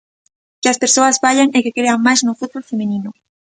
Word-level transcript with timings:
Que 0.61 0.67
as 0.73 0.81
persoas 0.83 1.19
vaian 1.25 1.47
e 1.57 1.59
que 1.63 1.75
crean 1.77 1.99
máis 2.05 2.19
no 2.23 2.37
fútbol 2.39 2.63
feminino. 2.71 3.09